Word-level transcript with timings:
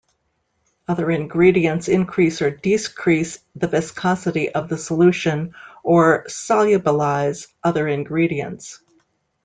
Other 0.87 1.11
ingredients 1.11 1.87
increase 1.87 2.41
or 2.41 2.49
decrease 2.49 3.37
the 3.55 3.67
viscosity 3.67 4.49
of 4.51 4.67
the 4.67 4.79
solution, 4.79 5.53
or 5.83 6.23
solubilize 6.23 7.49
other 7.63 7.87
ingredients. 7.87 8.81